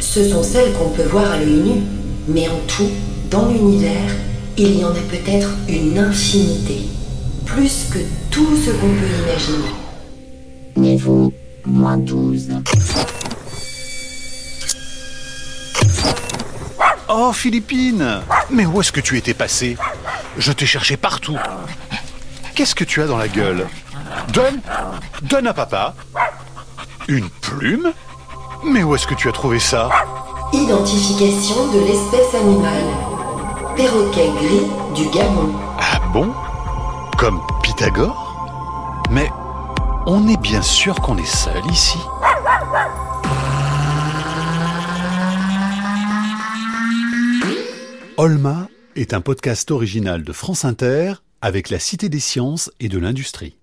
ce 0.00 0.28
sont 0.28 0.42
celles 0.42 0.72
qu'on 0.72 0.90
peut 0.90 1.08
voir 1.10 1.30
à 1.32 1.36
l'œil 1.36 1.60
nu. 1.60 1.82
Mais 2.28 2.48
en 2.48 2.60
tout, 2.66 2.90
dans 3.30 3.48
l'univers, 3.48 4.10
il 4.56 4.78
y 4.78 4.84
en 4.84 4.90
a 4.90 5.00
peut-être 5.10 5.50
une 5.68 5.98
infinité. 5.98 6.88
Plus 7.44 7.88
que 7.92 7.98
tout 8.30 8.56
ce 8.56 8.70
qu'on 8.70 8.88
peut 8.88 9.22
imaginer. 9.24 9.74
Niveau 10.76 11.32
moins 11.64 11.96
12. 11.96 12.48
Oh 17.10 17.32
Philippine 17.32 18.20
Mais 18.50 18.66
où 18.66 18.80
est-ce 18.80 18.92
que 18.92 19.00
tu 19.00 19.16
étais 19.16 19.34
passée? 19.34 19.76
Je 20.36 20.52
t'ai 20.52 20.66
cherché 20.66 20.96
partout. 20.96 21.36
Qu'est-ce 22.54 22.74
que 22.74 22.84
tu 22.84 23.02
as 23.02 23.06
dans 23.06 23.16
la 23.16 23.28
gueule? 23.28 23.66
Donne 24.32 24.60
Donne 25.22 25.46
à 25.46 25.54
papa 25.54 25.94
Une 27.08 27.28
plume? 27.28 27.92
Mais 28.64 28.82
où 28.82 28.94
est-ce 28.94 29.06
que 29.06 29.14
tu 29.14 29.28
as 29.28 29.32
trouvé 29.32 29.58
ça? 29.58 29.88
Identification 30.52 31.72
de 31.72 31.80
l'espèce 31.80 32.34
animale. 32.34 33.17
Perroquet 33.78 34.32
gris 34.42 34.66
du 34.96 35.08
Gabon. 35.16 35.54
Ah 35.78 36.00
bon? 36.12 36.34
Comme 37.16 37.40
Pythagore? 37.62 39.06
Mais 39.08 39.30
on 40.04 40.26
est 40.26 40.40
bien 40.42 40.62
sûr 40.62 40.96
qu'on 40.96 41.16
est 41.16 41.24
seul 41.24 41.64
ici. 41.70 41.96
Olma 48.16 48.66
est 48.96 49.14
un 49.14 49.20
podcast 49.20 49.70
original 49.70 50.24
de 50.24 50.32
France 50.32 50.64
Inter 50.64 51.12
avec 51.40 51.70
la 51.70 51.78
Cité 51.78 52.08
des 52.08 52.18
sciences 52.18 52.72
et 52.80 52.88
de 52.88 52.98
l'industrie. 52.98 53.54